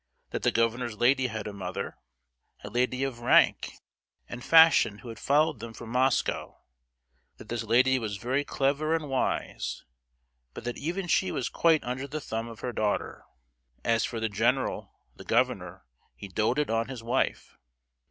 [0.31, 1.99] That the governor's lady had a mother,
[2.63, 3.73] a lady of rank
[4.27, 6.57] and fashion, who had followed them from Moscow;
[7.37, 9.85] that this lady was very clever and wise,
[10.55, 13.25] but that even she was quite under the thumb of her daughter;
[13.83, 17.59] as for the general (the governor), he doted on his wife.